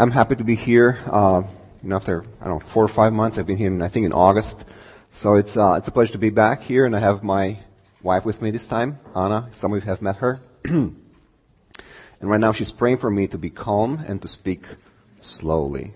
[0.00, 0.98] I'm happy to be here.
[1.04, 1.42] Uh,
[1.82, 3.66] you know, after I don't know four or five months, I've been here.
[3.66, 4.64] In, I think in August,
[5.10, 7.58] so it's uh, it's a pleasure to be back here, and I have my
[8.00, 9.50] wife with me this time, Anna.
[9.56, 10.96] Some of you have met her, and
[12.22, 14.64] right now she's praying for me to be calm and to speak
[15.20, 15.92] slowly,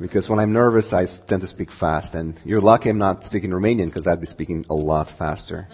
[0.00, 2.14] because when I'm nervous, I tend to speak fast.
[2.14, 5.66] And you're lucky I'm not speaking Romanian, because I'd be speaking a lot faster.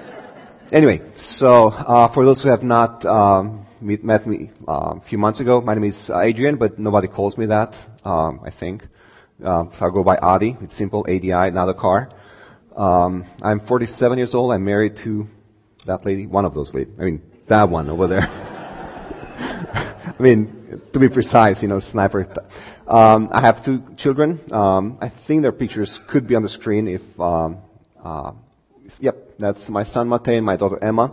[0.72, 3.04] anyway, so uh, for those who have not.
[3.04, 5.60] Um, meet, met me uh, a few months ago.
[5.60, 8.86] My name is uh, Adrian, but nobody calls me that, um, I think.
[9.42, 10.56] Uh, so I go by Adi.
[10.60, 12.08] It's simple, ADI, not a car.
[12.76, 14.52] Um, I'm 47 years old.
[14.52, 15.28] I'm married to
[15.86, 16.94] that lady, one of those ladies.
[16.98, 18.28] I mean, that one over there.
[19.38, 22.26] I mean, to be precise, you know, sniper.
[22.86, 24.40] Um, I have two children.
[24.50, 27.58] Um, I think their pictures could be on the screen if, um,
[28.02, 28.32] uh,
[29.00, 31.12] yep, that's my son Matei and my daughter Emma.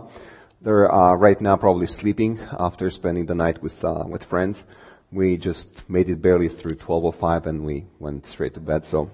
[0.66, 4.64] They're uh, right now probably sleeping after spending the night with uh, with friends.
[5.12, 8.84] We just made it barely through 12:05 and we went straight to bed.
[8.84, 9.08] So,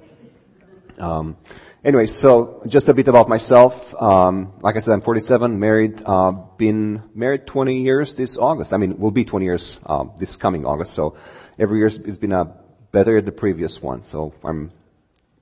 [0.96, 1.36] um,
[1.84, 3.94] anyway, so just a bit about myself.
[4.00, 6.02] Um, like I said, I'm 47, married.
[6.06, 8.72] Uh, been married 20 years this August.
[8.72, 10.94] I mean, will be 20 years um, this coming August.
[10.94, 11.18] So,
[11.58, 12.46] every year it's been a
[12.92, 14.04] better than the previous one.
[14.04, 14.70] So, I'm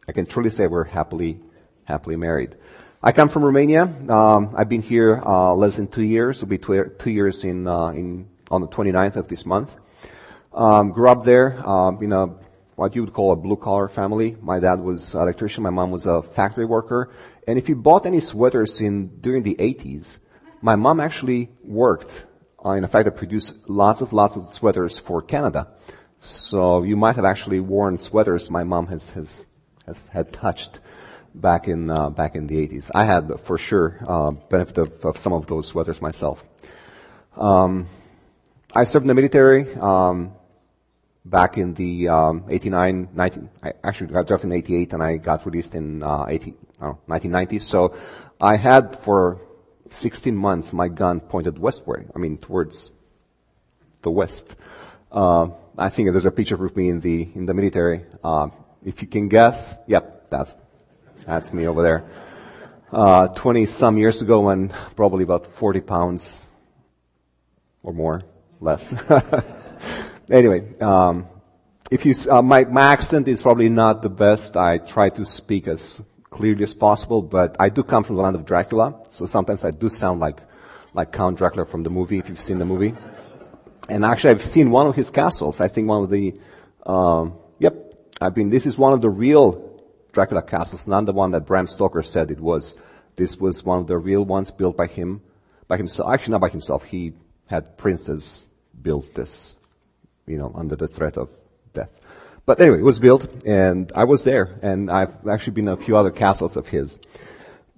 [0.09, 1.39] I can truly say we're happily
[1.85, 2.57] happily married.
[3.03, 3.85] I come from Romania.
[4.11, 6.37] Um, I've been here uh, less than two years.
[6.37, 9.75] It'll be two, two years in, uh, in, on the 29th of this month.
[10.53, 12.27] Um, grew up there um, in a
[12.75, 14.37] what you would call a blue collar family.
[14.43, 15.63] My dad was an electrician.
[15.63, 17.11] My mom was a factory worker.
[17.49, 20.19] And if you bought any sweaters in during the 80s,
[20.61, 22.27] my mom actually worked
[22.63, 25.69] uh, in a factory that produced lots of lots of sweaters for Canada.
[26.21, 29.47] So you might have actually worn sweaters my mom has has,
[29.87, 30.81] has had touched
[31.35, 32.91] back in uh, back in the 80s.
[32.95, 36.45] I had for sure uh, benefit of, of, some of those sweaters myself.
[37.37, 37.87] Um,
[38.75, 40.33] I served in the military um,
[41.25, 45.45] back in the um, 89, 19, I actually got drafted in 88 and I got
[45.47, 47.59] released in uh, 80, 1990.
[47.61, 47.97] So
[48.41, 49.41] I had for
[49.91, 52.11] 16 months my gun pointed westward.
[52.15, 52.93] I mean towards
[54.03, 54.57] the west.
[55.11, 58.05] Uh, I think there's a picture of me in the in the military.
[58.23, 58.49] Uh,
[58.85, 60.57] if you can guess, yep, that's
[61.27, 62.05] that's me over there.
[62.93, 66.45] Uh, 20 some years ago when probably about 40 pounds
[67.83, 68.23] or more,
[68.61, 68.93] less.
[70.31, 71.27] anyway, um,
[71.91, 74.57] if you, uh, my, my accent is probably not the best.
[74.57, 78.37] I try to speak as clearly as possible, but I do come from the land
[78.37, 80.39] of Dracula, so sometimes I do sound like,
[80.95, 82.95] like Count Dracula from the movie, if you've seen the movie.
[83.89, 85.61] And actually, I've seen one of his castles.
[85.61, 86.39] I think one of the,
[86.87, 87.75] um, yep,
[88.21, 89.70] I've been, this is one of the real
[90.13, 92.77] Dracula castles, not the one that Bram Stoker said it was.
[93.17, 95.23] This was one of the real ones built by him,
[95.69, 96.13] by himself.
[96.13, 96.85] Actually, not by himself.
[96.85, 97.13] He
[97.47, 98.49] had princes
[98.81, 99.57] build this,
[100.27, 101.29] you know, under the threat of
[101.73, 101.91] death.
[102.47, 105.77] But anyway, it was built, and I was there, and I've actually been in a
[105.77, 106.99] few other castles of his.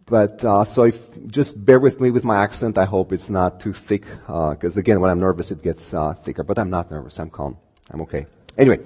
[0.06, 2.76] But uh, so if just bear with me with my accent.
[2.76, 6.14] I hope it's not too thick, because uh, again, when I'm nervous, it gets uh,
[6.14, 6.42] thicker.
[6.42, 7.18] But I'm not nervous.
[7.18, 7.56] I'm calm.
[7.90, 8.26] I'm okay.
[8.58, 8.80] Anyway,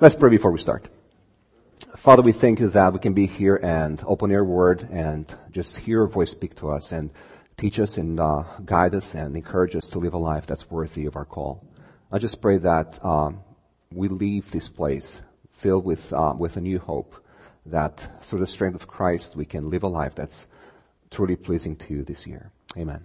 [0.00, 0.88] let's pray before we start.
[1.96, 5.76] Father, we thank you that we can be here and open your word and just
[5.76, 7.10] hear your voice speak to us and
[7.56, 11.06] teach us and uh, guide us and encourage us to live a life that's worthy
[11.06, 11.66] of our call.
[12.12, 13.40] I just pray that um,
[13.92, 15.20] we leave this place
[15.50, 17.16] filled with, uh, with a new hope
[17.66, 20.46] that through the strength of Christ we can live a life that's
[21.10, 22.52] truly pleasing to you this year.
[22.76, 23.04] Amen.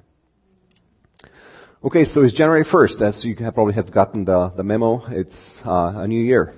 [1.84, 3.02] Okay, so it's January 1st.
[3.02, 6.54] As you probably have gotten the, the memo, it's uh, a new year.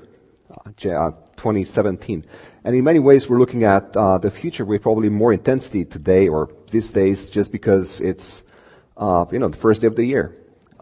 [0.50, 2.26] Uh, 2017.
[2.64, 6.28] And in many ways, we're looking at uh, the future with probably more intensity today
[6.28, 8.44] or these days, just because it's
[8.98, 10.36] uh, you know the first day of the year.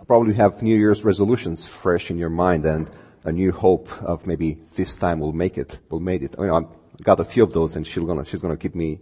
[0.08, 2.90] Probably have New Year's resolutions fresh in your mind and
[3.24, 5.80] a new hope of maybe this time we'll make it.
[5.90, 6.36] We'll make it.
[6.40, 6.68] I've
[7.04, 9.00] got a few of those, and she's gonna she's gonna keep me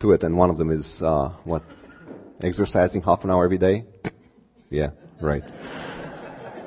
[0.00, 0.22] to it.
[0.24, 1.62] And one of them is uh, what
[2.42, 3.86] exercising half an hour every day.
[4.70, 5.44] yeah, right.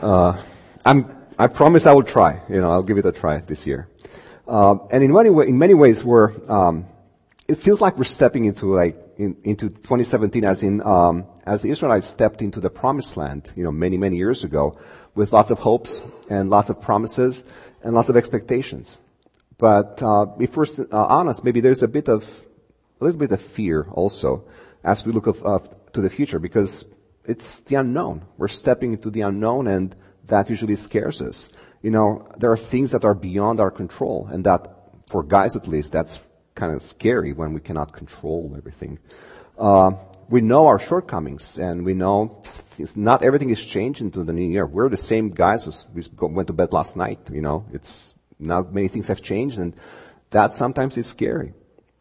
[0.01, 0.41] Uh,
[0.83, 2.41] I'm I promise I will try.
[2.49, 3.87] You know, I'll give it a try this year.
[4.49, 6.87] Uh, and in many, way, in many ways, we're, um,
[7.47, 11.69] it feels like we're stepping into like in, into 2017 as in um, as the
[11.69, 14.75] Israelites stepped into the promised land, you know, many many years ago,
[15.13, 16.01] with lots of hopes
[16.31, 17.43] and lots of promises
[17.83, 18.97] and lots of expectations.
[19.59, 22.43] But uh, if we're uh, honest, maybe there's a bit of
[22.99, 24.45] a little bit of fear also
[24.83, 26.85] as we look of, to the future because
[27.23, 28.25] it's the unknown.
[28.37, 32.91] We're stepping into the unknown, and that usually scares us you know, there are things
[32.91, 34.67] that are beyond our control, and that,
[35.09, 36.19] for guys at least, that's
[36.55, 38.99] kind of scary when we cannot control everything.
[39.57, 39.91] Uh,
[40.29, 42.43] we know our shortcomings and we know
[42.95, 44.65] not everything is changed into the new year.
[44.65, 47.19] We're the same guys as we went to bed last night.
[47.31, 49.75] You know, it's not many things have changed and
[50.29, 51.53] that sometimes is scary.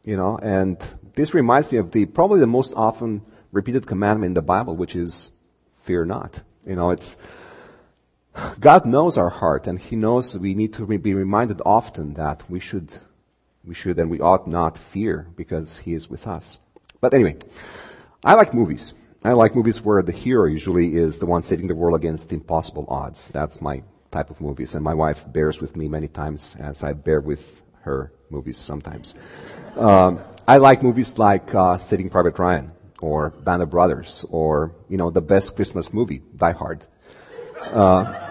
[0.05, 0.77] You know, and
[1.15, 4.95] this reminds me of the probably the most often repeated commandment in the Bible, which
[4.95, 5.31] is
[5.75, 6.43] fear not.
[6.67, 7.17] You know, it's
[8.61, 12.61] God knows our heart and He knows we need to be reminded often that we
[12.61, 12.93] should,
[13.65, 16.59] we should and we ought not fear because He is with us.
[17.01, 17.37] But anyway,
[18.25, 18.95] I like movies.
[19.25, 22.87] I like movies where the hero usually is the one setting the world against impossible
[22.89, 23.29] odds.
[23.29, 24.75] That's my type of movies.
[24.75, 29.15] And my wife bears with me many times as I bear with her movies sometimes.
[29.77, 34.97] Um, I like movies like uh, Saving Private Ryan or Band of Brothers or, you
[34.97, 36.87] know, the best Christmas movie, Die Hard.
[37.61, 38.28] Uh,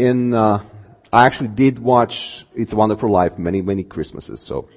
[0.00, 0.64] in, uh,
[1.12, 4.40] I actually did watch It's a Wonderful Life many, many Christmases.
[4.40, 4.68] So,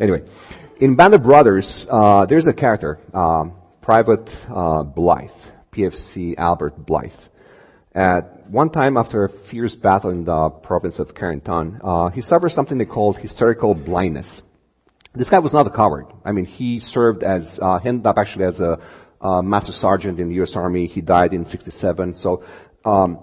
[0.00, 0.24] anyway,
[0.80, 5.30] in Band of Brothers, uh, there's a character, um, Private uh, Blythe,
[5.72, 7.28] PFC Albert Blythe.
[7.94, 12.50] At one time, after a fierce battle in the province of Carentan, uh, he suffered
[12.50, 14.42] something they called hysterical blindness.
[15.14, 16.06] This guy was not a coward.
[16.24, 18.78] I mean, he served as, uh, ended up actually as a
[19.20, 20.54] uh, master sergeant in the U.S.
[20.54, 20.86] Army.
[20.86, 22.14] He died in '67.
[22.14, 22.44] So
[22.84, 23.18] um,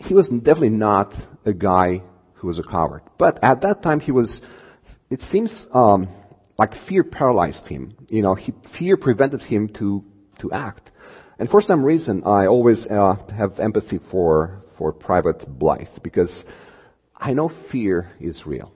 [0.00, 2.02] he was definitely not a guy
[2.34, 3.02] who was a coward.
[3.18, 4.42] But at that time, he was.
[5.10, 6.08] It seems um,
[6.58, 7.94] like fear paralyzed him.
[8.08, 10.04] You know, he, fear prevented him to
[10.38, 10.90] to act.
[11.38, 16.46] And for some reason, I always uh, have empathy for for Private Blythe because
[17.16, 18.72] I know fear is real.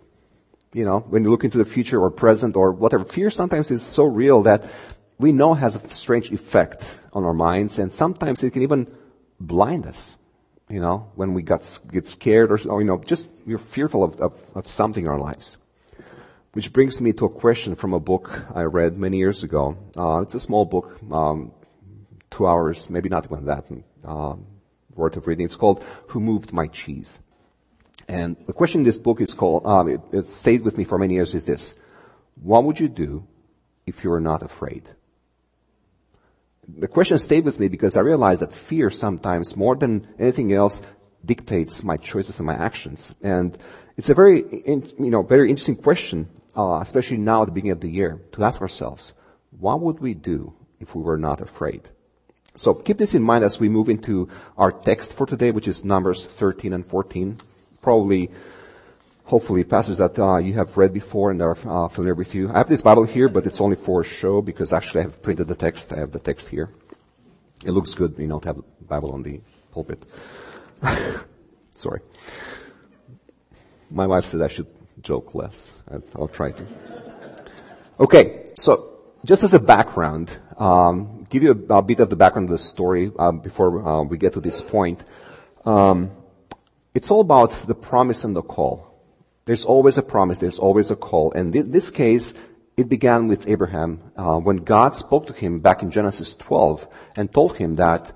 [0.73, 3.83] You know, when you look into the future or present or whatever, fear sometimes is
[3.83, 4.71] so real that
[5.19, 8.91] we know has a strange effect on our minds, and sometimes it can even
[9.39, 10.17] blind us
[10.73, 14.19] you know, when we got, get scared or, or you know, just we're fearful of,
[14.23, 15.59] of, of, something in our lives.
[16.55, 19.77] Which brings me to a question from a book I read many years ago.
[19.95, 21.53] Uh, it's a small book, um,
[22.31, 23.67] two hours, maybe not even that,
[24.03, 24.35] uh,
[24.95, 25.45] worth of reading.
[25.45, 27.21] It's called Who Moved My Cheese?
[28.09, 30.99] And the question in this book is called, um, it, it stayed with me for
[30.99, 31.75] many years is this.
[32.41, 33.27] What would you do
[33.87, 34.89] if you were not afraid?
[36.79, 40.83] The question stayed with me because I realized that fear sometimes, more than anything else,
[41.25, 43.15] dictates my choices and my actions.
[43.23, 43.57] And
[43.97, 47.81] it's a very, you know, very interesting question, uh, especially now at the beginning of
[47.81, 49.13] the year, to ask ourselves,
[49.59, 51.89] what would we do if we were not afraid?
[52.57, 54.29] So keep this in mind as we move into
[54.59, 57.39] our text for today, which is Numbers 13 and 14.
[57.81, 58.31] Probably
[59.25, 62.51] hopefully passages that uh, you have read before and are uh, familiar with you.
[62.51, 65.49] I have this Bible here, but it's only for show because actually I have printed
[65.49, 65.93] the text.
[65.93, 66.71] I have the text here.
[67.65, 69.41] It looks good, you know, to have the Bible on the
[69.73, 70.05] pulpit.
[71.75, 72.01] Sorry.
[73.91, 74.67] My wife said I should
[75.03, 75.73] joke less.
[76.17, 76.67] I'll try to.
[78.01, 82.49] Okay, so just as a background, um, give you a, a, bit of the background
[82.49, 85.05] of the story uh, before uh, we get to this point.
[85.65, 86.11] Um,
[86.95, 88.92] it's all about the promise and the call.
[89.45, 90.39] There's always a promise.
[90.39, 91.33] There's always a call.
[91.33, 92.35] And in this case,
[92.77, 97.33] it began with Abraham uh, when God spoke to him back in Genesis 12 and
[97.33, 98.13] told him that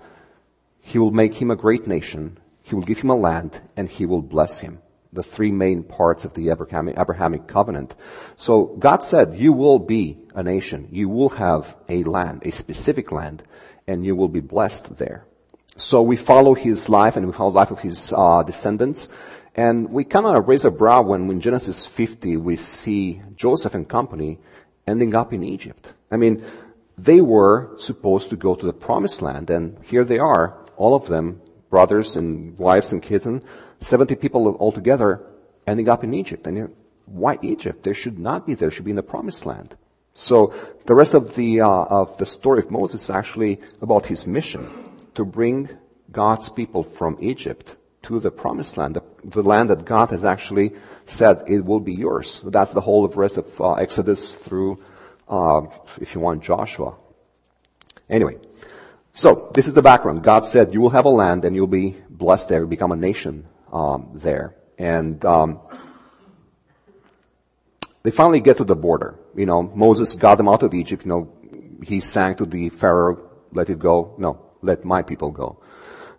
[0.81, 4.06] he will make him a great nation, he will give him a land, and he
[4.06, 4.78] will bless him.
[5.12, 7.94] The three main parts of the Abrahamic, Abrahamic covenant.
[8.37, 10.88] So God said, you will be a nation.
[10.90, 13.43] You will have a land, a specific land,
[13.87, 15.26] and you will be blessed there.
[15.76, 19.08] So we follow his life and we follow the life of his uh, descendants.
[19.56, 23.89] And we kind of raise a brow when in Genesis 50 we see Joseph and
[23.89, 24.39] company
[24.86, 25.94] ending up in Egypt.
[26.10, 26.44] I mean,
[26.98, 31.08] they were supposed to go to the promised land and here they are, all of
[31.08, 33.43] them, brothers and wives and kids and
[33.81, 35.22] 70 people altogether
[35.67, 36.46] ending up in Egypt.
[36.46, 36.75] And
[37.06, 37.82] why Egypt?
[37.82, 38.69] They should not be there.
[38.69, 39.75] They should be in the promised land.
[40.13, 44.27] So the rest of the, uh, of the story of Moses is actually about his
[44.27, 44.67] mission
[45.15, 45.70] to bring
[46.13, 50.72] God's people from Egypt to the promised land, the, the, land that God has actually
[51.06, 52.41] said it will be yours.
[52.44, 54.79] That's the whole of rest of uh, Exodus through,
[55.29, 55.63] uh,
[56.01, 56.94] if you want, Joshua.
[58.08, 58.36] Anyway,
[59.13, 60.22] so this is the background.
[60.22, 63.46] God said you will have a land and you'll be blessed there, become a nation
[63.72, 65.58] um, there, and um,
[68.05, 69.19] they finally get to the border.
[69.34, 71.05] You know, Moses got them out of Egypt.
[71.05, 71.32] You know,
[71.82, 73.19] he sang to the Pharaoh,
[73.51, 75.58] "Let it go." No, let my people go.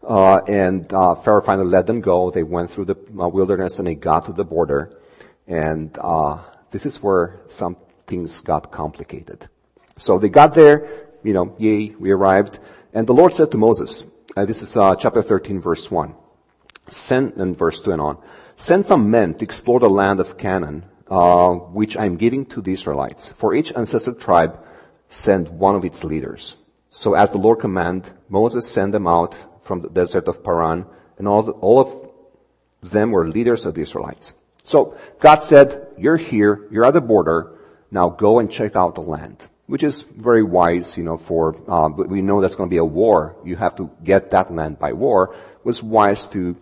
[0.04, 2.32] Uh, and uh, Pharaoh finally let them go.
[2.32, 4.98] They went through the uh, wilderness and they got to the border.
[5.48, 6.39] And uh,
[6.72, 9.48] this is where some things got complicated.
[9.98, 12.60] So they got there, you know, yay, we arrived.
[12.94, 16.13] And the Lord said to Moses, uh, this is uh, chapter 13, verse 1.
[16.88, 18.18] Send, and verse 2 and on.
[18.56, 22.74] Send some men to explore the land of Canaan, uh, which I'm giving to the
[22.74, 23.30] Israelites.
[23.32, 24.63] For each ancestral tribe,
[25.10, 26.56] send one of its leaders.
[26.89, 30.86] So as the Lord commanded, Moses sent them out from the desert of Paran,
[31.17, 34.34] and all, the, all of them were leaders of the Israelites.
[34.63, 37.58] So God said, you're here, you're at the border,
[37.91, 39.48] now go and check out the land.
[39.65, 42.77] Which is very wise, you know, for, uh, but we know that's going to be
[42.77, 43.36] a war.
[43.44, 45.34] You have to get that land by war.
[45.34, 46.56] It was wise to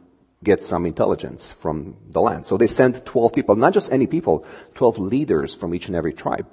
[0.44, 2.48] get some intelligence from the land.
[2.48, 6.14] So they sent 12 people, not just any people, 12 leaders from each and every
[6.14, 6.48] tribe.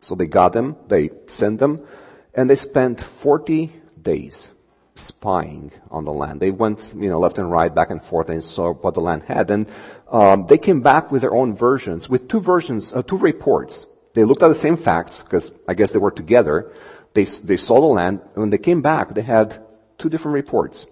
[0.00, 1.84] So they got them, they sent them,
[2.34, 4.52] and they spent 40 days
[4.94, 6.40] spying on the land.
[6.40, 9.24] They went, you know, left and right, back and forth, and saw what the land
[9.24, 9.50] had.
[9.50, 9.66] And
[10.10, 13.86] um, they came back with their own versions, with two versions, uh, two reports.
[14.14, 16.72] They looked at the same facts because I guess they were together.
[17.14, 19.64] They they saw the land, and when they came back, they had
[19.98, 20.86] two different reports.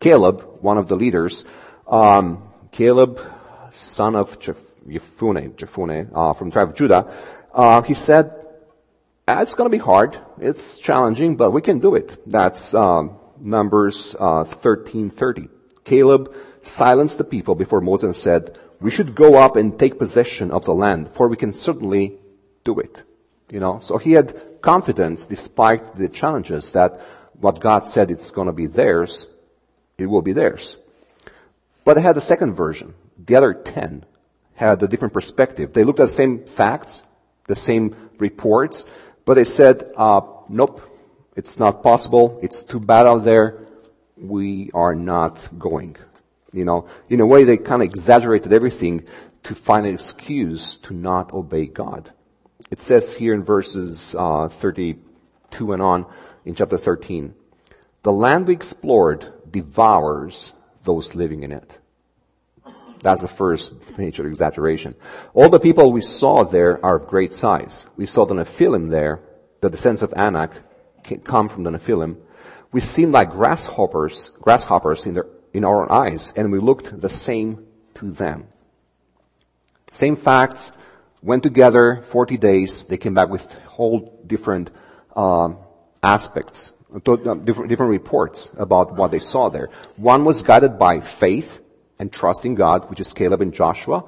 [0.00, 1.44] Caleb, one of the leaders,
[1.88, 3.20] um, Caleb,
[3.70, 7.12] son of Jephunneh, Jephunneh uh, from the tribe of Judah,
[7.52, 8.37] uh, he said,
[9.28, 10.16] "It's going to be hard.
[10.40, 15.48] It's challenging, but we can do it." That's um, Numbers uh, thirteen thirty.
[15.84, 20.64] Caleb silenced the people before Moses said, "We should go up and take possession of
[20.64, 22.18] the land, for we can certainly
[22.64, 23.02] do it."
[23.50, 27.00] You know, so he had confidence despite the challenges that
[27.40, 29.26] what God said it's going to be theirs,
[29.96, 30.76] it will be theirs.
[31.84, 32.94] But they had the second version.
[33.16, 34.04] The other ten
[34.54, 35.72] had a different perspective.
[35.72, 37.04] They looked at the same facts,
[37.46, 38.84] the same reports,
[39.28, 40.80] but they said, uh, nope,
[41.36, 42.40] it's not possible.
[42.42, 43.58] It's too bad out there.
[44.16, 45.96] We are not going.
[46.54, 49.04] You know, in a way, they kind of exaggerated everything
[49.42, 52.10] to find an excuse to not obey God.
[52.70, 56.06] It says here in verses uh, 32 and on
[56.46, 57.34] in chapter 13,
[58.04, 60.54] the land we explored devours
[60.84, 61.78] those living in it.
[63.02, 64.94] That's the first major exaggeration.
[65.34, 67.86] All the people we saw there are of great size.
[67.96, 69.20] We saw the Nephilim there,
[69.60, 70.52] the descendants of Anak
[71.24, 72.16] come from the Nephilim.
[72.72, 77.66] We seemed like grasshoppers, grasshoppers in, their, in our eyes, and we looked the same
[77.94, 78.46] to them.
[79.90, 80.72] Same facts,
[81.22, 84.70] went together 40 days, they came back with whole different
[85.16, 85.58] um,
[86.02, 86.72] aspects,
[87.04, 89.70] different, different reports about what they saw there.
[89.96, 91.60] One was guided by faith,
[91.98, 94.04] and trust in God, which is Caleb and Joshua.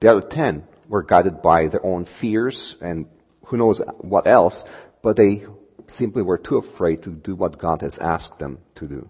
[0.00, 3.06] The other ten were guided by their own fears and
[3.46, 4.64] who knows what else,
[5.02, 5.46] but they
[5.86, 9.08] simply were too afraid to do what God has asked them to do.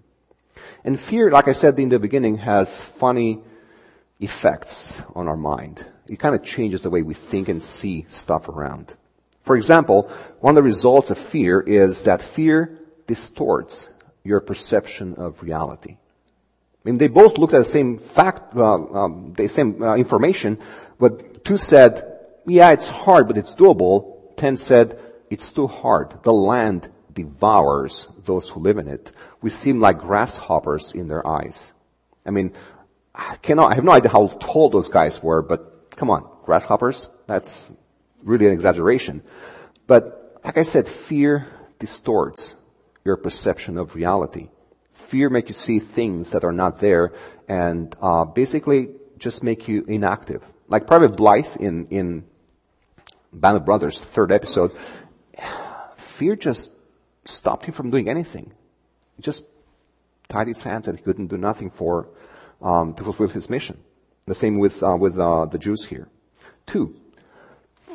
[0.84, 3.40] And fear, like I said in the beginning, has funny
[4.20, 5.84] effects on our mind.
[6.06, 8.94] It kind of changes the way we think and see stuff around.
[9.42, 10.10] For example,
[10.40, 13.88] one of the results of fear is that fear distorts
[14.22, 15.96] your perception of reality.
[16.84, 20.58] I mean, they both looked at the same fact, uh, um, the same uh, information,
[20.98, 22.04] but two said,
[22.46, 24.36] yeah, it's hard, but it's doable.
[24.36, 25.00] Ten said,
[25.30, 26.22] it's too hard.
[26.24, 29.12] The land devours those who live in it.
[29.40, 31.72] We seem like grasshoppers in their eyes.
[32.26, 32.52] I mean,
[33.14, 37.08] I cannot, I have no idea how tall those guys were, but come on, grasshoppers?
[37.26, 37.70] That's
[38.22, 39.22] really an exaggeration.
[39.86, 41.48] But like I said, fear
[41.78, 42.56] distorts
[43.04, 44.48] your perception of reality
[45.06, 47.12] fear make you see things that are not there
[47.48, 50.42] and uh, basically just make you inactive.
[50.68, 52.24] Like Private Blythe in, in
[53.32, 54.72] Band of Brothers, third episode,
[55.96, 56.70] fear just
[57.24, 58.52] stopped him from doing anything.
[59.16, 59.44] He just
[60.28, 62.08] tied his hands and he couldn't do nothing for
[62.62, 63.78] um, to fulfill his mission.
[64.26, 66.08] The same with uh, with uh, the Jews here.
[66.66, 66.96] Two,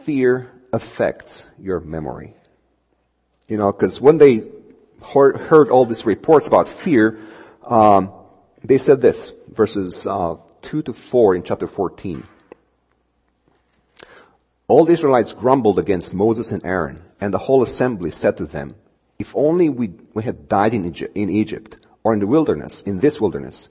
[0.03, 2.35] fear affects your memory.
[3.47, 4.43] You know, because when they
[5.01, 7.19] heard, all these reports about fear,
[7.65, 8.11] um,
[8.63, 12.27] they said this, verses uh, 2 to 4 in chapter 14.
[14.67, 18.75] All the Israelites grumbled against Moses and Aaron, and the whole assembly said to them,
[19.17, 22.99] If only we, we had died in Egypt, in Egypt, or in the wilderness, in
[22.99, 23.69] this wilderness.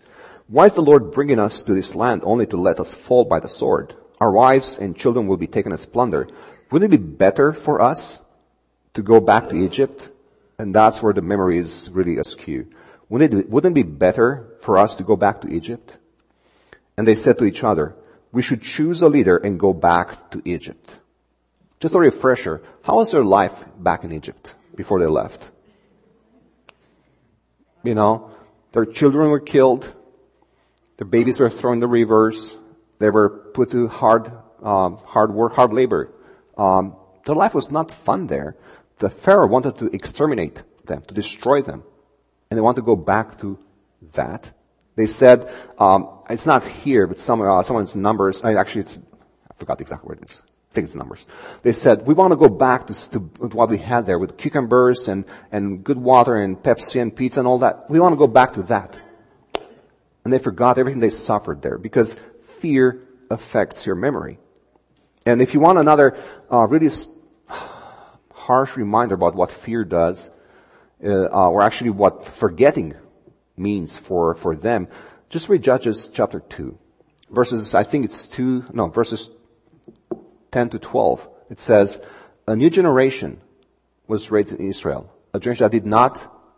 [0.48, 3.38] Why is the Lord bringing us to this land only to let us fall by
[3.38, 3.94] the sword?
[4.20, 6.26] Our wives and children will be taken as plunder.
[6.70, 8.20] Wouldn't it be better for us
[8.94, 10.10] to go back to Egypt
[10.58, 12.66] and that's where the memory is really askew.
[13.08, 15.96] Wouldn't it, wouldn't it be better for us to go back to Egypt?
[16.96, 17.94] And they said to each other,
[18.32, 20.98] we should choose a leader and go back to Egypt.
[21.80, 25.50] Just a refresher, how was their life back in Egypt before they left?
[27.84, 28.32] You know,
[28.72, 29.94] their children were killed,
[30.96, 32.56] their babies were thrown in the rivers,
[32.98, 36.12] they were put to hard, um, hard work, hard labor.
[36.56, 38.56] Um, their life was not fun there
[38.98, 41.82] the Pharaoh wanted to exterminate them, to destroy them.
[42.50, 43.58] And they want to go back to
[44.14, 44.52] that.
[44.96, 49.00] They said, um, it's not here, but some, uh, someone's numbers, uh, actually it's
[49.50, 50.42] I forgot exactly where it is.
[50.70, 51.26] I think it's numbers.
[51.62, 55.08] They said, we want to go back to, to what we had there with cucumbers
[55.08, 57.86] and, and good water and Pepsi and pizza and all that.
[57.88, 59.00] We want to go back to that.
[60.24, 62.18] And they forgot everything they suffered there because
[62.58, 63.00] fear
[63.30, 64.38] affects your memory.
[65.24, 66.16] And if you want another
[66.52, 66.90] uh, really
[68.48, 70.30] harsh reminder about what fear does,
[71.04, 72.94] uh, or actually what forgetting
[73.58, 74.88] means for, for them,
[75.28, 76.78] just read Judges chapter 2.
[77.28, 79.28] Verses, I think it's 2, no, verses
[80.50, 81.28] 10 to 12.
[81.50, 82.00] It says,
[82.46, 83.38] a new generation
[84.06, 85.12] was raised in Israel.
[85.34, 86.14] A generation that did not,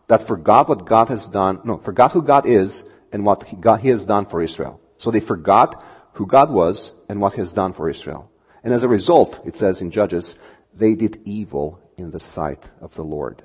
[0.06, 3.80] that forgot what God has done, no, forgot who God is and what he, God,
[3.80, 4.80] he has done for Israel.
[4.97, 8.30] So they forgot who God was and what he has done for Israel.
[8.62, 10.38] And as a result, it says in Judges,
[10.74, 13.42] they did evil in the sight of the Lord.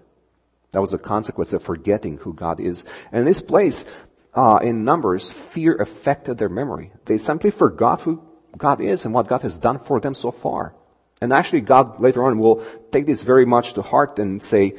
[0.71, 2.85] That was a consequence of forgetting who God is.
[3.11, 3.85] And in this place,
[4.33, 6.91] uh, in Numbers, fear affected their memory.
[7.05, 8.21] They simply forgot who
[8.57, 10.75] God is and what God has done for them so far.
[11.21, 14.75] And actually, God later on will take this very much to heart and say,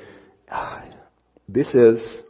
[1.49, 2.23] this is,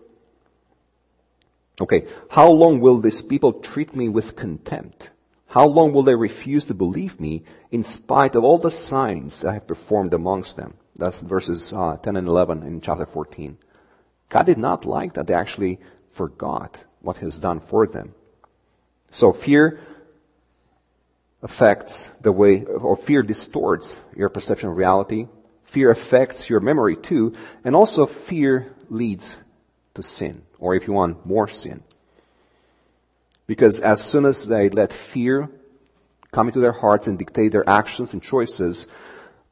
[1.81, 5.11] okay, how long will these people treat me with contempt?
[5.57, 9.55] How long will they refuse to believe me in spite of all the signs I
[9.55, 10.75] have performed amongst them?
[10.97, 13.57] That's verses uh, 10 and 11 in chapter 14.
[14.29, 18.15] God did not like that they actually forgot what He has done for them.
[19.09, 19.81] So fear
[21.41, 25.27] affects the way, or fear distorts your perception of reality.
[25.65, 27.33] Fear affects your memory too,
[27.65, 29.41] and also fear leads
[29.95, 31.83] to sin, or if you want, more sin.
[33.47, 35.49] Because as soon as they let fear
[36.33, 38.89] come into their hearts and dictate their actions and choices,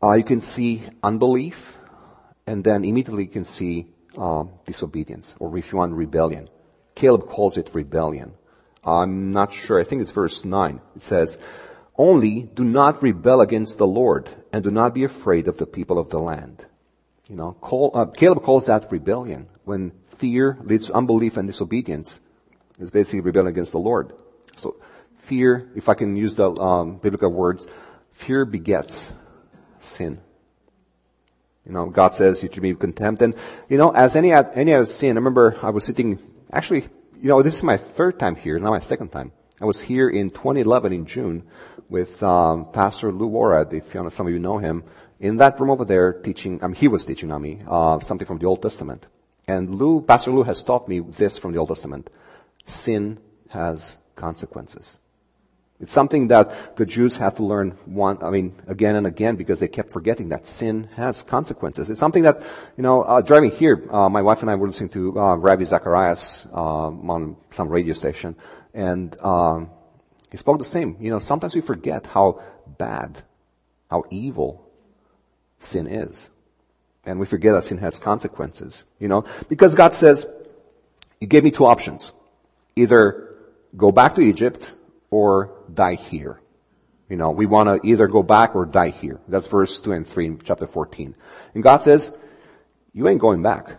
[0.03, 1.79] uh, you can see unbelief,
[2.47, 3.87] and then immediately you can see
[4.19, 6.49] um, disobedience, or if you want, rebellion.
[6.95, 8.35] Caleb calls it rebellion.
[8.85, 9.81] I'm not sure.
[9.81, 10.81] I think it's verse 9.
[10.97, 11.39] It says,
[11.97, 15.99] Only do not rebel against the Lord, and do not be afraid of the people
[15.99, 16.67] of the land.
[17.29, 19.49] You know, call, uh, Caleb calls that rebellion.
[19.65, 22.21] When fear leads to unbelief and disobedience,
[22.78, 24.12] it's basically rebelling against the Lord.
[24.57, 24.76] So
[25.19, 27.68] fear, if I can use the um, biblical words,
[28.12, 29.12] fear begets
[29.79, 30.20] sin.
[31.66, 33.22] You know, God says you should be contempt.
[33.22, 33.35] And,
[33.68, 36.18] you know, as any, any other sin, I remember I was sitting,
[36.53, 36.83] actually,
[37.20, 39.33] you know, this is my third time here, not my second time.
[39.61, 41.44] I was here in 2011 in June
[41.88, 44.85] with um, Pastor Lou Worad, if you know, some of you know him,
[45.20, 48.27] in that room over there teaching, I mean, he was teaching on me, uh, something
[48.27, 49.07] from the Old Testament.
[49.46, 52.11] And Lou, Pastor Lou has taught me this from the Old Testament
[52.64, 54.98] sin has consequences.
[55.81, 59.59] It's something that the Jews had to learn one, I mean, again and again because
[59.59, 61.90] they kept forgetting that sin has consequences.
[61.90, 62.40] It's something that,
[62.77, 65.64] you know, uh, driving here, uh, my wife and I were listening to uh, Ravi
[65.64, 68.37] Zacharias um, on some radio station,
[68.72, 69.68] and um,
[70.31, 70.96] he spoke the same.
[71.00, 72.40] You know, sometimes we forget how
[72.79, 73.22] bad,
[73.90, 74.64] how evil
[75.59, 76.31] sin is.
[77.05, 80.27] And we forget that sin has consequences, you know, because God says,
[81.20, 82.12] you gave me two options
[82.77, 83.37] either
[83.77, 84.73] go back to Egypt
[85.11, 86.41] or die here.
[87.09, 89.21] You know, we want to either go back or die here.
[89.29, 91.15] That's verse 2 and 3 in chapter 14.
[91.55, 92.17] And God says,
[92.93, 93.77] you ain't going back.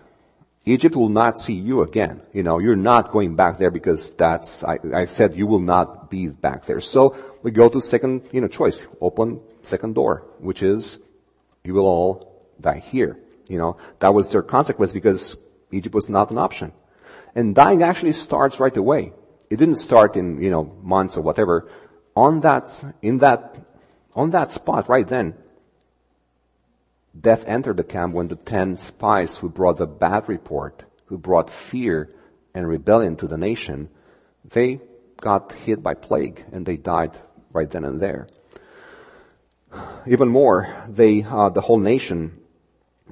[0.66, 2.22] Egypt will not see you again.
[2.34, 6.10] You know, you're not going back there because that's, I, I said you will not
[6.10, 6.82] be back there.
[6.82, 8.86] So we go to second, you know, choice.
[9.00, 10.98] Open second door, which is
[11.64, 13.20] you will all die here.
[13.48, 15.38] You know, that was their consequence because
[15.72, 16.74] Egypt was not an option.
[17.36, 19.12] And dying actually starts right away.
[19.50, 21.70] It didn't start in, you know, months or whatever.
[22.16, 23.58] On that, in that,
[24.16, 25.36] on that spot right then,
[27.20, 31.50] death entered the camp when the ten spies who brought the bad report, who brought
[31.50, 32.10] fear
[32.54, 33.90] and rebellion to the nation,
[34.46, 34.80] they
[35.20, 37.18] got hit by plague and they died
[37.52, 38.28] right then and there.
[40.08, 42.40] Even more, they, uh, the whole nation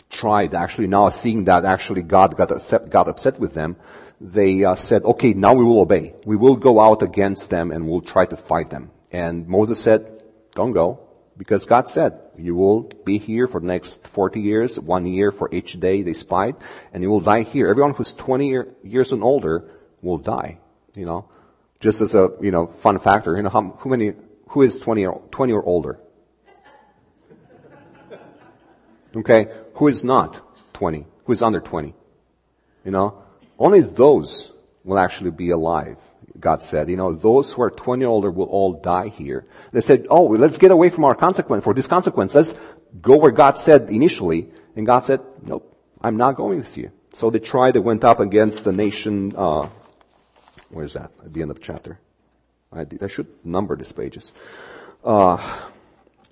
[0.10, 3.76] tried actually now seeing that actually God got upset, got upset with them
[4.24, 6.16] they uh, said, okay, now we will obey.
[6.26, 8.90] We will go out against them and we'll try to fight them.
[9.12, 10.24] And Moses said,
[10.56, 11.02] don't go,
[11.38, 15.54] because God said, you will be here for the next 40 years, one year for
[15.54, 16.56] each day they spied,
[16.94, 17.68] and you will die here.
[17.68, 19.70] Everyone who's 20 year, years and older
[20.02, 20.60] will die,
[20.96, 21.28] you know.
[21.82, 24.14] Just as a, you know, fun factor, you know, how, how many,
[24.48, 26.00] who is 20 or, 20 or older?
[29.16, 30.40] Okay, who is not
[30.74, 31.06] 20?
[31.26, 31.94] Who is under 20?
[32.86, 33.23] You know,
[33.58, 34.52] only those
[34.84, 35.98] will actually be alive.
[36.40, 39.46] God said, you know, those who are 20 or older will all die here.
[39.72, 42.36] They said, oh, let's get away from our consequence, for this consequence.
[42.36, 42.56] Let's
[43.02, 44.50] go where God said initially.
[44.76, 46.92] And God said, nope, I'm not going with you.
[47.14, 49.70] So they tried, they went up against the nation, uh,
[50.70, 51.12] where is that?
[51.24, 52.00] At the end of the chapter.
[52.72, 54.32] I, I should number these pages.
[55.04, 55.38] Uh,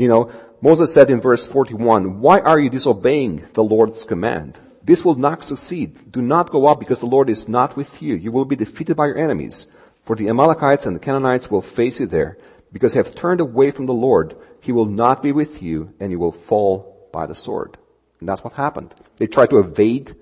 [0.01, 0.31] You know,
[0.61, 4.57] Moses said in verse 41, why are you disobeying the Lord's command?
[4.83, 6.11] This will not succeed.
[6.11, 8.15] Do not go up because the Lord is not with you.
[8.15, 9.67] You will be defeated by your enemies.
[10.03, 12.37] For the Amalekites and the Canaanites will face you there.
[12.73, 16.11] Because you have turned away from the Lord, he will not be with you and
[16.11, 17.77] you will fall by the sword.
[18.19, 18.95] And that's what happened.
[19.17, 20.15] They tried to evade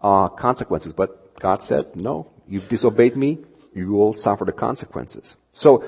[0.00, 3.38] uh, consequences, but God said, no, you've disobeyed me,
[3.74, 5.36] you will suffer the consequences.
[5.52, 5.84] So,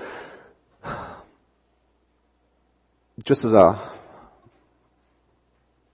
[3.25, 3.79] just as a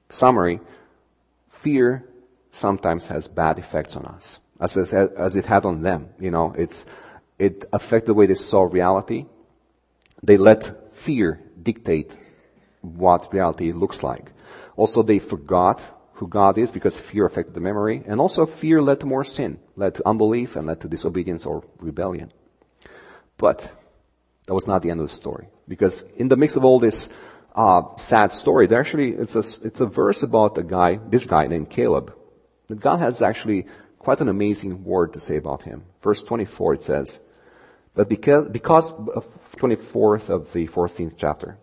[0.09, 0.61] summary,
[1.51, 2.05] fear
[2.53, 6.11] sometimes has bad effects on us, as, as it had on them.
[6.21, 6.87] You know, it's,
[7.39, 9.27] it affected the way they saw reality.
[10.23, 12.17] They let fear dictate
[12.83, 14.31] what reality looks like.
[14.77, 15.81] Also, they forgot
[16.15, 18.03] who God is because fear affected the memory.
[18.07, 21.65] And also, fear led to more sin, led to unbelief, and led to disobedience or
[21.81, 22.33] rebellion.
[23.39, 23.73] But
[24.47, 25.49] that was not the end of the story.
[25.67, 27.13] Because in the mix of all this
[27.57, 31.47] uh, sad story, there actually it's a, it's a verse about a guy, this guy
[31.47, 32.15] named Caleb,
[32.81, 33.67] God has actually
[33.99, 35.85] quite an amazing word to say about him.
[36.03, 37.21] Verse 24 it says,
[37.95, 39.25] but because, because of
[39.59, 41.59] 24th of the 14th chapter,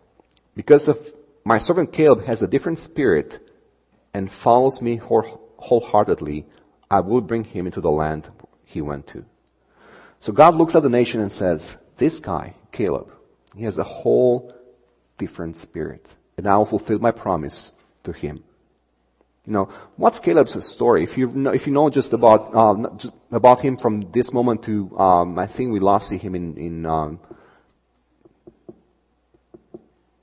[0.55, 0.97] because of
[1.43, 3.39] my servant Caleb has a different spirit
[4.13, 6.45] and follows me wholeheartedly,
[6.91, 8.29] I will bring him into the land
[8.63, 9.25] he went to.
[10.19, 13.11] So God looks at the nation and says, this guy, Caleb,
[13.55, 14.53] he has a whole
[15.17, 16.07] different spirit.
[16.37, 17.71] And I will fulfill my promise
[18.03, 18.43] to him.
[19.49, 21.01] You know, what's Caleb's story?
[21.01, 24.62] If you know, if you know just about um, just about him from this moment
[24.65, 27.19] to, um, I think we last see him in in um,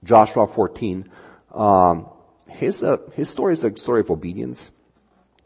[0.05, 1.11] Joshua 14.
[1.53, 2.07] Um,
[2.47, 4.71] his uh, his story is a story of obedience,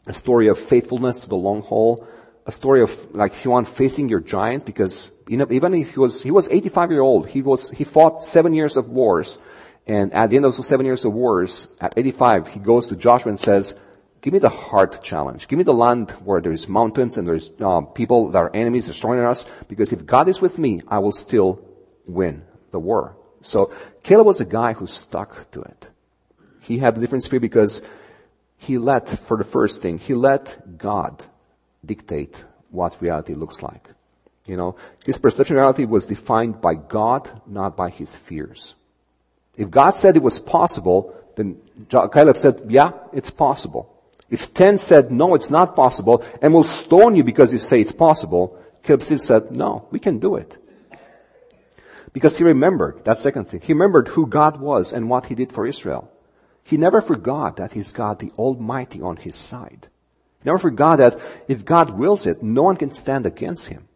[0.05, 2.05] a story of faithfulness to the long haul,
[2.45, 5.93] a story of like if you want facing your giants because you know even if
[5.93, 9.39] he was he was 85 year old he was he fought seven years of wars
[9.87, 12.95] and at the end of those seven years of wars at 85 he goes to
[12.95, 13.79] Joshua and says
[14.21, 17.81] give me the hard challenge give me the land where there's mountains and there's uh,
[17.81, 21.59] people that are enemies destroying us because if God is with me I will still
[22.05, 25.89] win the war so Caleb was a guy who stuck to it
[26.61, 27.81] he had a different spirit because
[28.57, 31.23] he let for the first thing he let God
[31.83, 33.89] dictate what reality looks like.
[34.47, 38.75] You know, his perception of reality was defined by God, not by his fears.
[39.57, 41.57] If God said it was possible, then
[41.89, 43.87] Caleb said, yeah, it's possible.
[44.29, 47.91] If 10 said, no, it's not possible, and will stone you because you say it's
[47.91, 50.57] possible, Caleb still said, no, we can do it.
[52.13, 55.51] Because he remembered, that second thing, he remembered who God was and what he did
[55.51, 56.11] for Israel.
[56.63, 59.87] He never forgot that he's got the Almighty on his side.
[60.43, 63.87] Never forgot that if God wills it, no one can stand against him.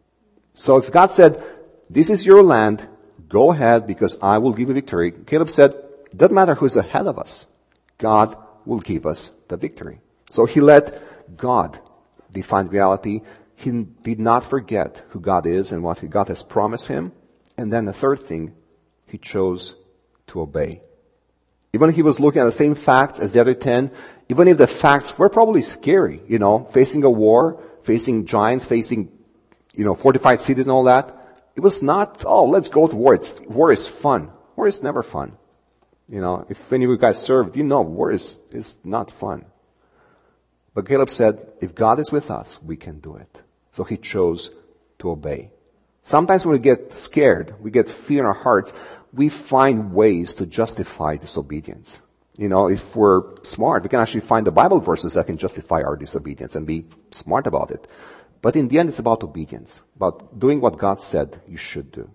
[0.54, 1.42] So if God said,
[1.90, 2.88] this is your land,
[3.28, 5.12] go ahead because I will give you victory.
[5.12, 5.74] Caleb said,
[6.14, 7.46] doesn't matter who's ahead of us.
[7.98, 10.00] God will give us the victory.
[10.30, 11.78] So he let God
[12.32, 13.22] define reality.
[13.54, 17.12] He did not forget who God is and what God has promised him.
[17.56, 18.54] And then the third thing,
[19.06, 19.76] he chose
[20.28, 20.82] to obey.
[21.72, 23.90] Even if he was looking at the same facts as the other ten,
[24.28, 29.10] even if the facts were probably scary, you know, facing a war, facing giants, facing,
[29.74, 31.15] you know, fortified cities and all that,
[31.56, 33.14] it was not, oh, let's go to war.
[33.14, 34.30] It's, war is fun.
[34.54, 35.36] War is never fun.
[36.08, 39.46] You know, if any of you guys served, you know war is, is not fun.
[40.74, 43.42] But Caleb said, if God is with us, we can do it.
[43.72, 44.50] So he chose
[44.98, 45.50] to obey.
[46.02, 48.74] Sometimes when we get scared, we get fear in our hearts,
[49.12, 52.02] we find ways to justify disobedience.
[52.36, 55.82] You know, if we're smart, we can actually find the Bible verses that can justify
[55.82, 57.88] our disobedience and be smart about it.
[58.42, 62.10] But in the end, it's about obedience, about doing what God said you should do.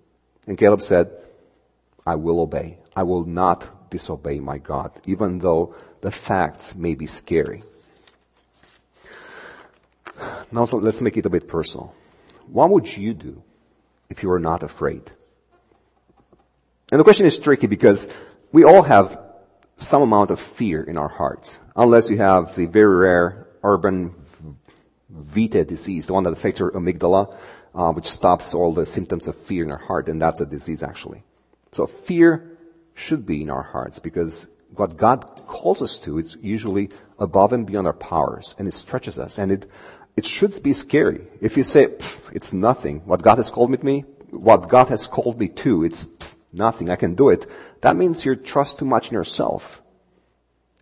[0.47, 1.11] And Caleb said,
[2.05, 2.77] I will obey.
[2.95, 7.63] I will not disobey my God, even though the facts may be scary.
[10.51, 11.93] Now so let's make it a bit personal.
[12.47, 13.43] What would you do
[14.09, 15.09] if you were not afraid?
[16.91, 18.07] And the question is tricky because
[18.51, 19.19] we all have
[19.77, 24.13] some amount of fear in our hearts, unless you have the very rare Urbach
[25.13, 27.35] Wiethe disease, the one that affects your amygdala,
[27.75, 30.83] uh, which stops all the symptoms of fear in our heart, and that's a disease
[30.83, 31.23] actually.
[31.71, 32.57] So fear
[32.93, 37.65] should be in our hearts because what God calls us to is usually above and
[37.65, 39.69] beyond our powers, and it stretches us, and it
[40.17, 41.27] it should be scary.
[41.39, 41.87] If you say
[42.33, 45.83] it's nothing, what God has called me to me, what God has called me to,
[45.83, 46.07] it's
[46.51, 47.49] nothing, I can do it,
[47.81, 49.81] that means you trust too much in yourself.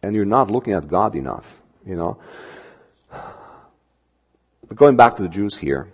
[0.01, 2.17] And you're not looking at God enough, you know.
[4.69, 5.91] But going back to the Jews here,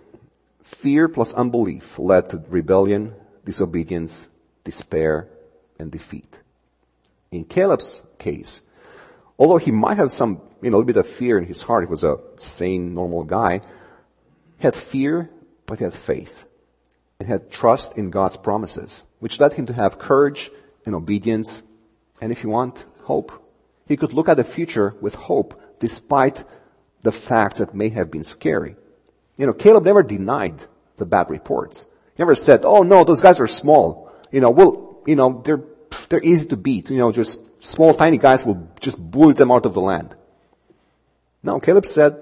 [0.62, 4.28] fear plus unbelief led to rebellion, disobedience,
[4.64, 5.28] despair,
[5.78, 6.38] and defeat.
[7.32, 8.60] In Caleb's case,
[9.38, 11.84] although he might have some, you know, a little bit of fear in his heart,
[11.84, 13.62] he was a sane, normal guy,
[14.58, 15.30] he had fear,
[15.64, 16.44] but he had faith.
[17.18, 20.50] He had trust in God's promises, which led him to have courage
[20.84, 21.62] and obedience,
[22.20, 23.32] and if you want, hope.
[23.88, 26.44] He could look at the future with hope, despite
[27.02, 28.76] the facts that may have been scary.
[29.36, 30.64] You know, Caleb never denied
[30.96, 31.86] the bad reports.
[32.16, 34.10] He never said, oh no, those guys are small.
[34.32, 35.62] You know, well, you know, they're,
[36.08, 36.90] they're easy to beat.
[36.90, 40.14] You know, just small, tiny guys will just bully them out of the land.
[41.42, 42.16] No, Caleb said,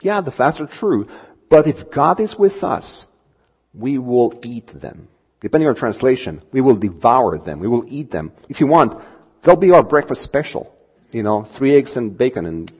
[0.00, 1.06] yeah, the facts are true,
[1.48, 3.06] but if God is with us,
[3.72, 5.08] we will eat them.
[5.40, 7.60] Depending on translation, we will devour them.
[7.60, 8.32] We will eat them.
[8.48, 9.00] If you want,
[9.42, 10.74] they'll be our breakfast special.
[11.12, 12.72] You know, three eggs and bacon and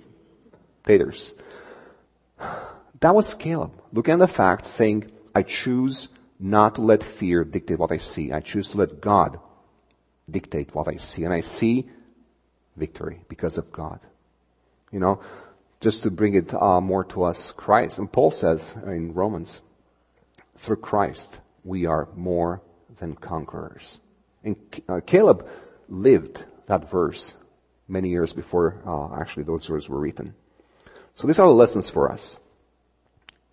[3.00, 3.72] That was Caleb.
[3.92, 8.32] Looking at the facts, saying, I choose not to let fear dictate what I see.
[8.32, 9.38] I choose to let God
[10.30, 11.24] dictate what I see.
[11.24, 11.88] And I see
[12.76, 14.00] victory because of God.
[14.90, 15.20] You know,
[15.80, 17.98] just to bring it uh, more to us, Christ.
[17.98, 19.60] And Paul says in Romans,
[20.56, 22.62] through Christ, we are more
[22.98, 24.00] than conquerors.
[24.42, 24.56] And
[24.88, 25.46] uh, Caleb
[25.88, 27.34] lived that verse
[27.88, 30.34] many years before uh, actually those words were written.
[31.14, 32.38] So these are the lessons for us.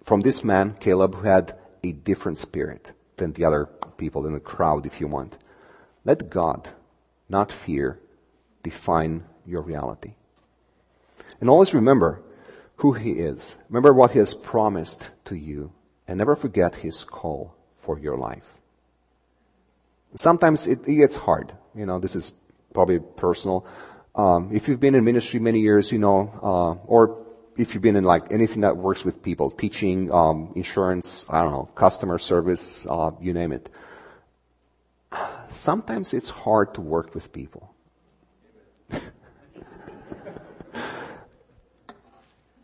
[0.04, 4.40] From this man, Caleb, who had a different spirit than the other people in the
[4.40, 5.38] crowd, if you want.
[6.04, 6.70] Let God,
[7.30, 8.00] not fear,
[8.64, 10.14] define your reality.
[11.40, 12.22] And always remember
[12.78, 13.58] who He is.
[13.70, 15.72] Remember what He has promised to you.
[16.08, 18.56] And never forget His call for your life.
[20.16, 21.54] Sometimes it, it gets hard.
[21.76, 22.32] You know, this is
[22.74, 23.66] probably personal.
[24.16, 27.26] Um, if you've been in ministry many years, you know, uh, or
[27.58, 31.52] if you've been in like anything that works with people, teaching, um, insurance, I don't
[31.52, 33.70] know, customer service, uh, you name it.
[35.50, 37.76] Sometimes it's hard to work with people.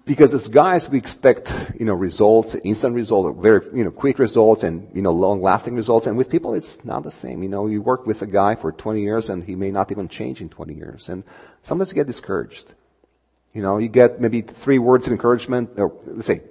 [0.06, 4.64] because as guys, we expect, you know, results, instant results, very, you know, quick results
[4.64, 6.08] and, you know, long lasting results.
[6.08, 7.44] And with people, it's not the same.
[7.44, 10.08] You know, you work with a guy for 20 years and he may not even
[10.08, 11.10] change in 20 years.
[11.10, 11.26] And
[11.62, 12.74] sometimes you get discouraged.
[13.54, 16.42] You know, you get maybe three words of encouragement, or let's say,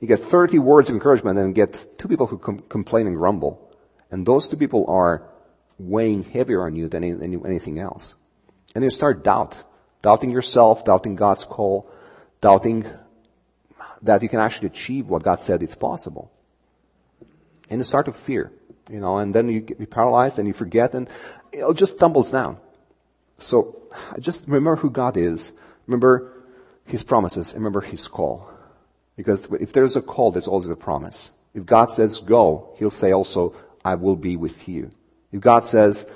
[0.00, 3.74] you get 30 words of encouragement and get two people who com- complain and grumble.
[4.10, 5.22] And those two people are
[5.78, 8.14] weighing heavier on you than any, anything else.
[8.74, 9.62] And you start doubt.
[10.02, 11.90] Doubting yourself, doubting God's call,
[12.42, 12.86] doubting
[14.02, 16.30] that you can actually achieve what God said is possible.
[17.70, 18.52] And you start to fear,
[18.90, 21.08] you know, and then you get paralyzed and you forget and
[21.52, 22.58] it just tumbles down.
[23.38, 23.80] So
[24.20, 25.52] just remember who God is
[25.86, 26.32] Remember
[26.86, 28.48] his promises remember his call.
[29.16, 31.30] Because if there's a call, there's always a promise.
[31.54, 34.90] If God says go, he'll say also, I will be with you.
[35.30, 36.08] If God says,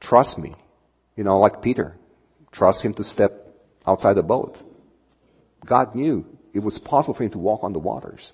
[0.00, 0.54] trust me,
[1.16, 1.96] you know, like Peter,
[2.52, 3.54] trust him to step
[3.86, 4.62] outside the boat.
[5.64, 8.32] God knew it was possible for him to walk on the waters.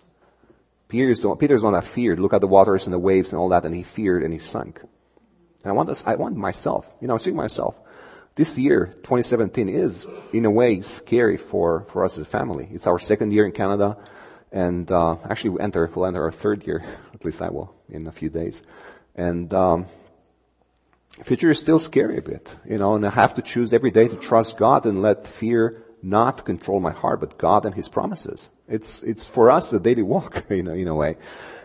[0.88, 3.48] Peter's the, Peter's one that feared, look at the waters and the waves and all
[3.48, 4.80] that, and he feared and he sunk.
[4.80, 7.76] And I want this, I want myself, you know, I was thinking myself,
[8.36, 12.68] this year, 2017, is in a way scary for, for us as a family.
[12.72, 13.96] It's our second year in Canada,
[14.50, 16.84] and uh, actually we enter, we'll enter our third year.
[17.14, 18.62] At least I will in a few days.
[19.14, 19.86] And um,
[21.22, 22.96] future is still scary a bit, you know.
[22.96, 26.80] And I have to choose every day to trust God and let fear not control
[26.80, 28.50] my heart, but God and His promises.
[28.68, 31.16] It's it's for us the daily walk, you know, in a way,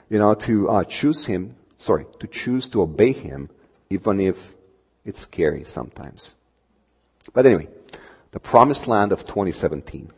[0.10, 1.56] you know, to uh, choose Him.
[1.80, 3.50] Sorry, to choose to obey Him,
[3.90, 4.54] even if
[5.04, 6.36] it's scary sometimes.
[7.34, 7.68] But anyway,
[8.32, 10.12] the promised land of 2017.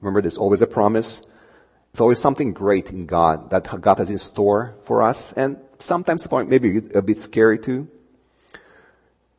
[0.00, 1.22] Remember, there's always a promise.
[1.92, 5.32] It's always something great in God that God has in store for us.
[5.32, 7.88] And sometimes the point maybe a bit scary too.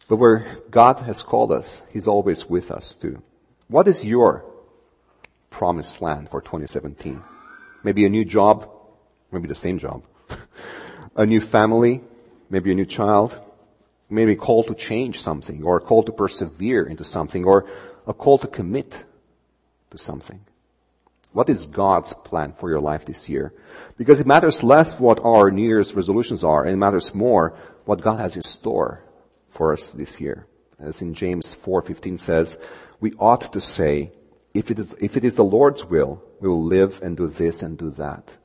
[0.07, 3.21] But where God has called us, He's always with us too.
[3.67, 4.43] What is your
[5.49, 7.21] promised land for 2017?
[7.83, 8.69] Maybe a new job,
[9.31, 10.03] maybe the same job.
[11.15, 12.01] a new family,
[12.49, 13.39] maybe a new child,
[14.11, 17.65] maybe a call to change something, or a call to persevere into something, or
[18.05, 19.05] a call to commit
[19.89, 20.41] to something.
[21.33, 23.53] What is God's plan for your life this year?
[23.97, 28.01] Because it matters less what our New Year's resolutions are, and it matters more what
[28.01, 29.01] God has in store
[29.49, 30.45] for us this year.
[30.79, 32.57] As in James 4:15 says,
[32.99, 34.11] we ought to say,
[34.53, 37.63] if it, is, if it is the Lord's will, we will live and do this
[37.63, 38.37] and do that.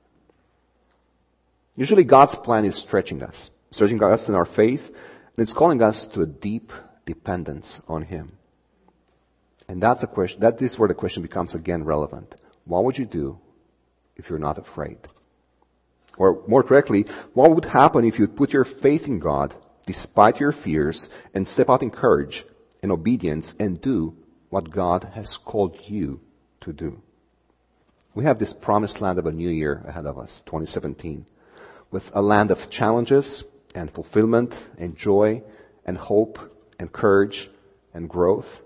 [1.76, 4.96] Usually God's plan is stretching us, stretching us in our faith,
[5.36, 6.72] it's calling us to a deep
[7.04, 8.32] dependence on Him.
[9.68, 12.34] And that's a question, that is where the question becomes again relevant.
[12.64, 13.38] What would you do
[14.16, 14.98] if you're not afraid?
[16.18, 19.54] Or more correctly, what would happen if you put your faith in God
[19.86, 22.44] despite your fears and step out in courage
[22.82, 24.16] in obedience and do
[24.50, 26.20] what God has called you
[26.60, 27.02] to do.
[28.14, 31.26] We have this promised land of a new year ahead of us, 2017,
[31.90, 33.44] with a land of challenges
[33.76, 35.42] and fulfillment and joy
[35.84, 36.38] and hope
[36.78, 37.50] and courage
[37.94, 38.62] and growth.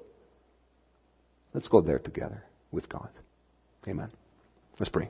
[1.52, 3.10] Let's go there together with God.
[3.88, 4.08] Amen.
[4.78, 5.08] Let's pray.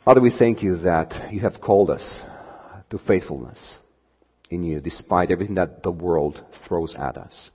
[0.00, 2.24] Father, we thank you that you have called us
[2.90, 3.80] to faithfulness
[4.50, 7.50] in you despite everything that the world throws at us.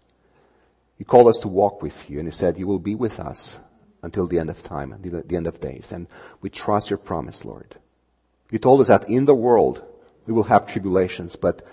[0.98, 3.60] You called us to walk with you and you said you will be with us
[4.02, 5.92] until the end of time, the, the end of days.
[5.92, 6.08] And
[6.42, 7.76] we trust your promise, Lord.
[8.52, 9.84] You told us that in the world
[10.26, 11.66] we will have tribulations, but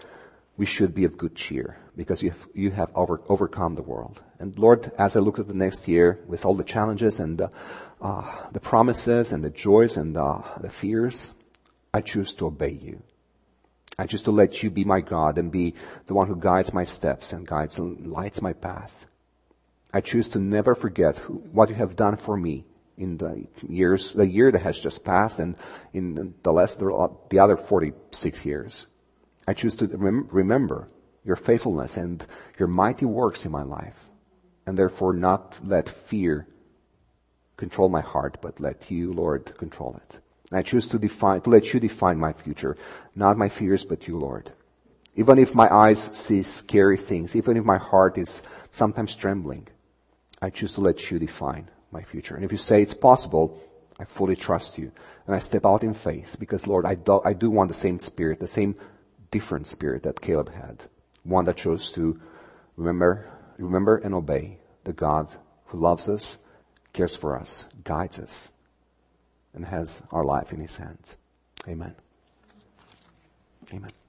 [0.56, 4.20] we should be of good cheer because you have, you have over, overcome the world.
[4.38, 7.50] And Lord, as I look at the next year with all the challenges and the,
[8.00, 11.30] uh, the promises and the joys and uh, the fears,
[11.92, 13.02] I choose to obey you.
[13.96, 15.74] I choose to let you be my God and be
[16.06, 19.06] the one who guides my steps and guides and lights my path.
[19.92, 22.64] I choose to never forget who, what you have done for me
[22.96, 25.57] in the years, the year that has just passed and
[25.92, 28.87] in the last, the other 46 years.
[29.46, 30.88] I choose to rem- remember
[31.24, 32.24] your faithfulness and
[32.59, 34.09] your mighty works in my life
[34.66, 36.46] and therefore not let fear
[37.57, 40.20] control my heart, but let you, Lord, control it.
[40.52, 42.76] I choose to define, to let you define my future,
[43.14, 44.52] not my fears, but you, Lord.
[45.16, 49.68] Even if my eyes see scary things, even if my heart is sometimes trembling,
[50.42, 52.35] I choose to let you define my future.
[52.35, 53.59] And if you say it's possible,
[53.98, 54.92] I fully trust you.
[55.26, 57.98] And I step out in faith because, Lord, I do, I do want the same
[57.98, 58.74] spirit, the same
[59.30, 60.85] different spirit that Caleb had.
[61.22, 62.20] One that chose to
[62.76, 63.26] remember,
[63.57, 65.28] remember and obey the God
[65.66, 66.38] who loves us,
[66.92, 68.50] cares for us, guides us,
[69.54, 71.16] and has our life in his hands.
[71.66, 71.94] Amen.
[73.72, 74.04] Amen.